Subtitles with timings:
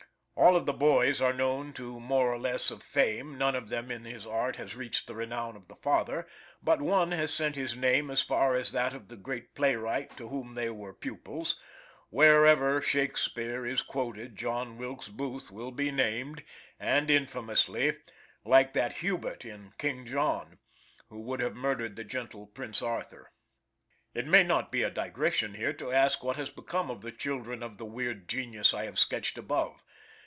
[0.37, 3.91] All of the boys are known to more or less of fame; none of them
[3.91, 6.27] in his art has reached the renown of the father;
[6.63, 10.29] but one has sent his name as far as that of the great playwright to
[10.29, 11.59] whom they were pupils;
[12.09, 16.43] wherever Shakspeare is quoted, John Wilkes Booth will be named,
[16.79, 17.97] and infamously,
[18.43, 20.57] like that Hubert in "King John,"
[21.09, 23.31] who would have murdered the gentle Prince Arthur.
[24.15, 27.61] It may not be a digression here to ask what has become of the children
[27.61, 29.85] of the weird genius I have sketched above.